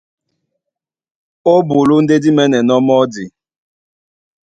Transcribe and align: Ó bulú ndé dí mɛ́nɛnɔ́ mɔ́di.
Ó 1.53 1.55
bulú 1.67 1.95
ndé 2.03 2.15
dí 2.23 2.29
mɛ́nɛnɔ́ 2.37 2.79
mɔ́di. 2.87 3.25